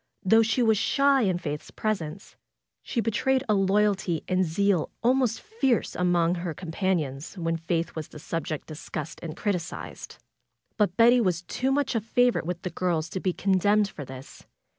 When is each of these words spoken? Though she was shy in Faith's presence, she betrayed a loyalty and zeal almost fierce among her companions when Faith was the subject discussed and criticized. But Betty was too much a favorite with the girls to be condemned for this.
Though 0.23 0.41
she 0.41 0.63
was 0.63 0.79
shy 0.79 1.21
in 1.21 1.37
Faith's 1.37 1.69
presence, 1.69 2.35
she 2.81 3.01
betrayed 3.01 3.43
a 3.47 3.53
loyalty 3.53 4.23
and 4.27 4.43
zeal 4.43 4.89
almost 5.03 5.39
fierce 5.39 5.93
among 5.93 6.33
her 6.33 6.55
companions 6.55 7.37
when 7.37 7.55
Faith 7.57 7.95
was 7.95 8.07
the 8.07 8.17
subject 8.17 8.65
discussed 8.67 9.19
and 9.21 9.37
criticized. 9.37 10.17
But 10.75 10.97
Betty 10.97 11.21
was 11.21 11.43
too 11.43 11.71
much 11.71 11.93
a 11.93 12.01
favorite 12.01 12.47
with 12.47 12.63
the 12.63 12.71
girls 12.71 13.09
to 13.09 13.19
be 13.19 13.31
condemned 13.31 13.89
for 13.89 14.03
this. 14.03 14.47